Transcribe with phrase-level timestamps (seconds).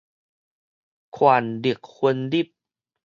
[1.11, 2.55] 權力分立